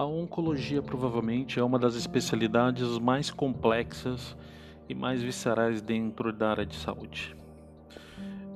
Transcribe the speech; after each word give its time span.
A 0.00 0.04
oncologia 0.06 0.80
provavelmente 0.80 1.60
é 1.60 1.62
uma 1.62 1.78
das 1.78 1.94
especialidades 1.94 2.98
mais 2.98 3.30
complexas 3.30 4.34
e 4.88 4.94
mais 4.94 5.22
viscerais 5.22 5.82
dentro 5.82 6.32
da 6.32 6.52
área 6.52 6.64
de 6.64 6.74
saúde. 6.74 7.36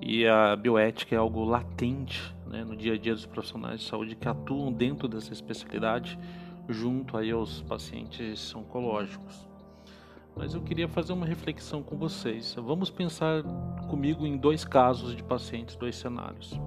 E 0.00 0.26
a 0.26 0.56
bioética 0.56 1.14
é 1.14 1.18
algo 1.18 1.44
latente 1.44 2.34
né, 2.46 2.64
no 2.64 2.74
dia 2.74 2.94
a 2.94 2.96
dia 2.96 3.12
dos 3.12 3.26
profissionais 3.26 3.80
de 3.80 3.86
saúde 3.86 4.16
que 4.16 4.26
atuam 4.26 4.72
dentro 4.72 5.06
dessa 5.06 5.34
especialidade 5.34 6.18
junto 6.66 7.14
aí 7.14 7.30
aos 7.30 7.60
pacientes 7.60 8.54
oncológicos. 8.54 9.46
Mas 10.34 10.54
eu 10.54 10.62
queria 10.62 10.88
fazer 10.88 11.12
uma 11.12 11.26
reflexão 11.26 11.82
com 11.82 11.98
vocês. 11.98 12.54
Vamos 12.54 12.88
pensar 12.88 13.42
comigo 13.90 14.26
em 14.26 14.38
dois 14.38 14.64
casos 14.64 15.14
de 15.14 15.22
pacientes, 15.22 15.76
dois 15.76 15.94
cenários, 15.94 16.58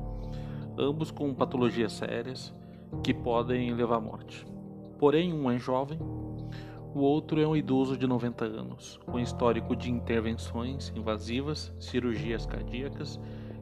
ambos 0.78 1.10
com 1.10 1.34
patologias 1.34 1.94
sérias 1.94 2.54
que 3.04 3.12
podem 3.12 3.74
levar 3.74 3.96
à 3.96 4.00
morte. 4.00 4.46
Porém, 5.00 5.34
um 5.34 5.50
é 5.52 5.60
jovem, 5.60 6.00
o 6.94 7.00
outro 7.00 7.40
é 7.40 7.48
um 7.48 7.56
idoso 7.56 7.96
de 7.96 8.08
90 8.08 8.46
anos, 8.46 9.00
com 9.06 9.20
histórico 9.20 9.76
de 9.76 9.92
intervenções 9.92 10.92
invasivas, 10.96 11.72
cirurgias 11.80 12.48
cardíacas 12.48 13.20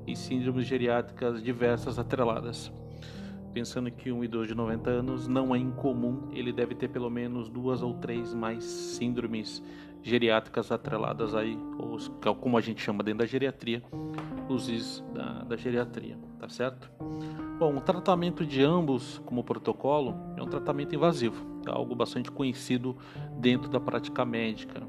e 0.07 0.15
síndromes 0.15 0.65
geriátricas 0.65 1.43
diversas 1.43 1.99
atreladas. 1.99 2.71
Pensando 3.53 3.91
que 3.91 4.11
um 4.11 4.23
idoso 4.23 4.47
de 4.47 4.55
90 4.55 4.89
anos 4.89 5.27
não 5.27 5.53
é 5.53 5.57
incomum, 5.57 6.29
ele 6.31 6.53
deve 6.53 6.75
ter 6.75 6.87
pelo 6.87 7.09
menos 7.09 7.49
duas 7.49 7.81
ou 7.81 7.93
três 7.95 8.33
mais 8.33 8.63
síndromes 8.63 9.61
geriátricas 10.01 10.71
atreladas 10.71 11.35
aí, 11.35 11.57
ou 11.77 11.97
como 12.35 12.57
a 12.57 12.61
gente 12.61 12.81
chama 12.81 13.03
dentro 13.03 13.19
da 13.19 13.25
geriatria, 13.25 13.83
os 14.47 14.69
is 14.69 15.03
da, 15.13 15.43
da 15.43 15.57
geriatria, 15.57 16.17
tá 16.39 16.47
certo? 16.49 16.91
Bom, 17.57 17.77
o 17.77 17.81
tratamento 17.81 18.45
de 18.45 18.63
ambos 18.63 19.21
como 19.25 19.43
protocolo 19.43 20.15
é 20.37 20.43
um 20.43 20.47
tratamento 20.47 20.93
invasivo, 20.93 21.45
é 21.65 21.71
algo 21.71 21.95
bastante 21.95 22.31
conhecido 22.31 22.95
dentro 23.37 23.69
da 23.69 23.79
prática 23.79 24.25
médica. 24.25 24.83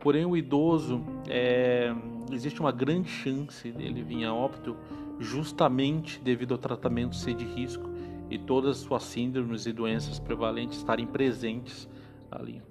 Porém, 0.00 0.24
o 0.24 0.36
idoso, 0.36 1.02
é, 1.28 1.94
existe 2.32 2.60
uma 2.60 2.72
grande 2.72 3.08
chance 3.08 3.70
dele 3.70 4.02
vir 4.02 4.24
a 4.24 4.34
óbito 4.34 4.76
justamente 5.18 6.18
devido 6.20 6.52
ao 6.52 6.58
tratamento 6.58 7.14
ser 7.14 7.34
de 7.34 7.44
risco 7.44 7.88
e 8.30 8.38
todas 8.38 8.78
as 8.78 8.78
suas 8.78 9.02
síndromes 9.02 9.66
e 9.66 9.72
doenças 9.72 10.18
prevalentes 10.18 10.78
estarem 10.78 11.06
presentes 11.06 11.88
ali 12.30 12.62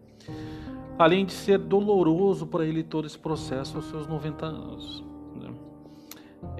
além 0.99 1.25
de 1.25 1.31
ser 1.31 1.57
doloroso 1.57 2.45
para 2.45 2.65
ele 2.65 2.83
todo 2.83 3.07
esse 3.07 3.17
processo 3.17 3.77
aos 3.77 3.85
seus 3.85 4.05
90 4.05 4.45
anos. 4.45 5.01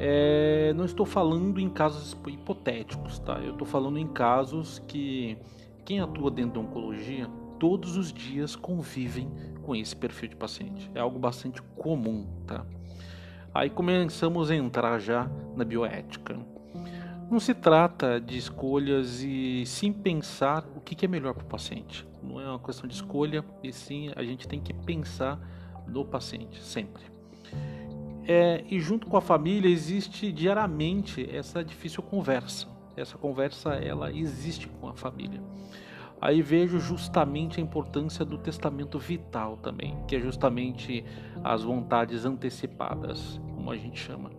É, 0.01 0.71
não 0.77 0.85
estou 0.85 1.05
falando 1.05 1.59
em 1.59 1.69
casos 1.69 2.15
hipotéticos, 2.25 3.19
tá? 3.19 3.33
Eu 3.39 3.51
estou 3.51 3.67
falando 3.67 3.99
em 3.99 4.07
casos 4.07 4.79
que 4.87 5.37
quem 5.83 5.99
atua 5.99 6.31
dentro 6.31 6.53
da 6.53 6.59
oncologia 6.61 7.29
todos 7.59 7.97
os 7.97 8.13
dias 8.13 8.55
convivem 8.55 9.29
com 9.61 9.75
esse 9.75 9.93
perfil 9.93 10.29
de 10.29 10.37
paciente. 10.37 10.89
É 10.95 11.01
algo 11.01 11.19
bastante 11.19 11.61
comum, 11.75 12.25
tá? 12.47 12.65
Aí 13.53 13.69
começamos 13.69 14.49
a 14.49 14.55
entrar 14.55 14.99
já 14.99 15.29
na 15.53 15.65
bioética. 15.65 16.39
Não 17.29 17.39
se 17.39 17.53
trata 17.53 18.21
de 18.21 18.37
escolhas 18.37 19.21
e 19.21 19.65
sim 19.65 19.91
pensar 19.91 20.65
o 20.77 20.79
que 20.79 21.05
é 21.05 21.09
melhor 21.09 21.33
para 21.33 21.43
o 21.43 21.47
paciente. 21.47 22.07
Não 22.23 22.39
é 22.39 22.47
uma 22.47 22.59
questão 22.59 22.87
de 22.87 22.95
escolha, 22.95 23.43
e 23.61 23.73
sim 23.73 24.13
a 24.15 24.23
gente 24.23 24.47
tem 24.47 24.61
que 24.61 24.73
pensar 24.73 25.37
no 25.85 26.05
paciente, 26.05 26.63
sempre. 26.63 27.18
É, 28.31 28.63
e 28.69 28.79
junto 28.79 29.07
com 29.07 29.17
a 29.17 29.21
família 29.21 29.67
existe 29.67 30.31
diariamente 30.31 31.27
essa 31.35 31.63
difícil 31.63 32.03
conversa. 32.03 32.67
Essa 32.95 33.17
conversa 33.17 33.71
ela 33.71 34.11
existe 34.11 34.67
com 34.67 34.87
a 34.87 34.93
família. 34.93 35.41
Aí 36.21 36.39
vejo 36.39 36.79
justamente 36.79 37.59
a 37.59 37.63
importância 37.63 38.23
do 38.23 38.37
testamento 38.37 38.99
vital 38.99 39.57
também, 39.57 39.97
que 40.07 40.15
é 40.15 40.19
justamente 40.19 41.03
as 41.43 41.63
vontades 41.63 42.23
antecipadas, 42.23 43.41
como 43.55 43.71
a 43.71 43.75
gente 43.75 43.99
chama. 43.99 44.29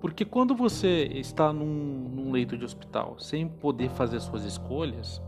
Porque 0.00 0.24
quando 0.24 0.54
você 0.54 1.10
está 1.12 1.52
num, 1.52 2.08
num 2.08 2.30
leito 2.30 2.56
de 2.56 2.64
hospital 2.64 3.16
sem 3.18 3.48
poder 3.48 3.90
fazer 3.90 4.20
suas 4.20 4.44
escolhas, 4.44 5.20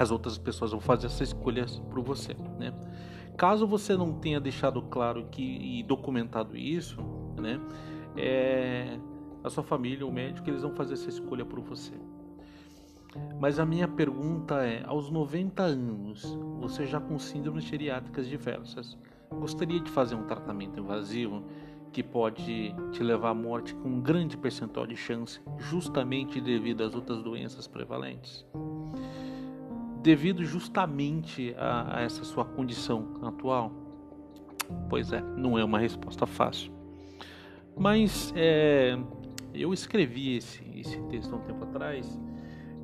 as 0.00 0.10
outras 0.10 0.38
pessoas 0.38 0.70
vão 0.70 0.80
fazer 0.80 1.08
essas 1.08 1.28
escolhas 1.28 1.78
por 1.90 2.00
você, 2.02 2.34
né? 2.58 2.72
Caso 3.36 3.66
você 3.66 3.94
não 3.94 4.14
tenha 4.14 4.40
deixado 4.40 4.80
claro 4.80 5.26
que 5.30 5.42
e 5.42 5.82
documentado 5.82 6.56
isso, 6.56 6.98
né? 7.38 7.60
É, 8.16 8.98
a 9.44 9.50
sua 9.50 9.62
família, 9.62 10.06
o 10.06 10.10
médico, 10.10 10.48
eles 10.48 10.62
vão 10.62 10.74
fazer 10.74 10.94
essa 10.94 11.10
escolha 11.10 11.44
por 11.44 11.60
você. 11.60 11.92
Mas 13.38 13.58
a 13.58 13.66
minha 13.66 13.86
pergunta 13.86 14.64
é: 14.64 14.82
aos 14.86 15.10
90 15.10 15.62
anos, 15.62 16.38
você 16.58 16.86
já 16.86 16.98
com 16.98 17.18
síndromes 17.18 17.64
geriátricas 17.64 18.26
diversas, 18.26 18.96
gostaria 19.30 19.80
de 19.80 19.90
fazer 19.90 20.14
um 20.14 20.24
tratamento 20.24 20.80
invasivo? 20.80 21.44
que 21.92 22.04
pode 22.04 22.72
te 22.92 23.02
levar 23.02 23.30
à 23.30 23.34
morte 23.34 23.74
com 23.74 23.88
um 23.88 24.00
grande 24.00 24.36
percentual 24.36 24.86
de 24.86 24.94
chance, 24.94 25.40
justamente 25.58 26.40
devido 26.40 26.84
às 26.84 26.94
outras 26.94 27.20
doenças 27.20 27.66
prevalentes. 27.66 28.46
Devido 30.02 30.44
justamente 30.44 31.54
a, 31.58 31.98
a 31.98 32.00
essa 32.02 32.24
sua 32.24 32.44
condição 32.44 33.18
atual? 33.22 33.70
Pois 34.88 35.12
é, 35.12 35.20
não 35.20 35.58
é 35.58 35.64
uma 35.64 35.78
resposta 35.78 36.26
fácil. 36.26 36.72
Mas 37.76 38.32
é, 38.36 38.98
eu 39.52 39.72
escrevi 39.72 40.36
esse, 40.36 40.62
esse 40.74 41.00
texto 41.02 41.32
há 41.32 41.36
um 41.36 41.42
tempo 41.42 41.64
atrás, 41.64 42.18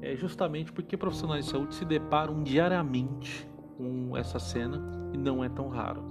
é, 0.02 0.14
justamente 0.16 0.72
porque 0.72 0.96
profissionais 0.96 1.44
de 1.44 1.50
saúde 1.50 1.74
se 1.74 1.84
deparam 1.84 2.42
diariamente 2.42 3.48
com 3.76 4.16
essa 4.16 4.38
cena 4.38 5.10
e 5.12 5.16
não 5.16 5.42
é 5.42 5.48
tão 5.48 5.68
raro. 5.68 6.02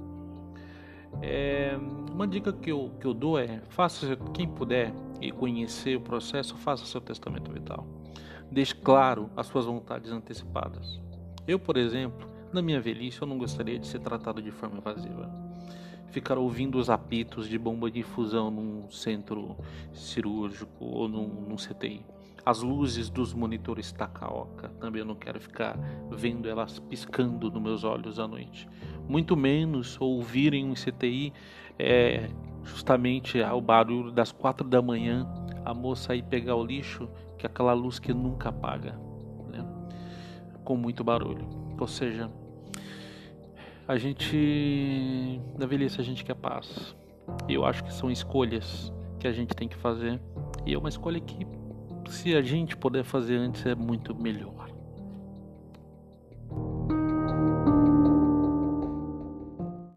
É, 1.21 1.77
uma 2.11 2.27
dica 2.27 2.51
que 2.51 2.71
eu, 2.71 2.91
que 2.99 3.05
eu 3.05 3.13
dou 3.13 3.39
é: 3.39 3.61
faça, 3.69 4.15
quem 4.33 4.47
puder 4.47 4.93
e 5.21 5.31
conhecer 5.31 5.95
o 5.97 6.01
processo, 6.01 6.55
faça 6.55 6.85
seu 6.85 7.01
testamento 7.01 7.51
vital. 7.51 7.87
Deixe 8.51 8.75
claro 8.75 9.29
as 9.35 9.47
suas 9.47 9.65
vontades 9.65 10.11
antecipadas. 10.11 10.99
Eu, 11.47 11.59
por 11.59 11.77
exemplo, 11.77 12.29
na 12.53 12.61
minha 12.61 12.79
velhice, 12.79 13.21
eu 13.21 13.27
não 13.27 13.37
gostaria 13.37 13.77
de 13.77 13.87
ser 13.87 13.99
tratado 13.99 14.41
de 14.41 14.51
forma 14.51 14.77
invasiva. 14.77 15.29
Ficar 16.15 16.37
ouvindo 16.37 16.77
os 16.77 16.89
apitos 16.89 17.45
de 17.45 17.59
bomba 17.59 17.91
de 17.91 17.99
infusão 17.99 18.49
num 18.49 18.89
centro 18.89 19.57
cirúrgico 19.91 20.85
ou 20.85 21.09
num, 21.09 21.27
num 21.27 21.57
CTI 21.57 22.05
as 22.45 22.61
luzes 22.61 23.09
dos 23.09 23.33
monitores 23.33 23.91
Takaoka. 23.91 24.69
Também 24.79 25.01
eu 25.01 25.05
não 25.05 25.15
quero 25.15 25.41
ficar 25.41 25.77
vendo 26.09 26.47
elas 26.47 26.79
piscando 26.79 27.51
nos 27.51 27.61
meus 27.61 27.83
olhos 27.83 28.17
à 28.17 28.25
noite. 28.25 28.65
Muito 29.09 29.35
menos 29.35 29.99
ouvirem 29.99 30.63
um 30.63 30.73
CTI 30.73 31.33
é, 31.77 32.29
justamente 32.63 33.43
ao 33.43 33.59
barulho 33.59 34.09
das 34.09 34.31
quatro 34.31 34.65
da 34.65 34.81
manhã, 34.81 35.27
a 35.65 35.73
moça 35.73 36.15
ir 36.15 36.23
pegar 36.23 36.55
o 36.55 36.63
lixo, 36.63 37.09
que 37.37 37.45
é 37.45 37.49
aquela 37.49 37.73
luz 37.73 37.99
que 37.99 38.13
nunca 38.13 38.47
apaga, 38.47 38.97
né? 39.51 39.65
com 40.63 40.77
muito 40.77 41.03
barulho. 41.03 41.45
Ou 41.77 41.87
seja, 41.87 42.31
a 43.87 43.97
gente 43.97 45.41
na 45.57 45.65
velhice 45.65 46.01
a 46.01 46.03
gente 46.03 46.23
quer 46.23 46.35
paz. 46.35 46.95
Eu 47.47 47.65
acho 47.65 47.83
que 47.83 47.93
são 47.93 48.09
escolhas 48.09 48.91
que 49.19 49.27
a 49.27 49.31
gente 49.31 49.53
tem 49.55 49.67
que 49.67 49.75
fazer. 49.75 50.19
E 50.65 50.73
é 50.73 50.77
uma 50.77 50.89
escolha 50.89 51.19
que 51.19 51.45
se 52.09 52.35
a 52.35 52.41
gente 52.41 52.75
puder 52.75 53.03
fazer 53.03 53.35
antes 53.35 53.65
é 53.65 53.75
muito 53.75 54.15
melhor. 54.15 54.74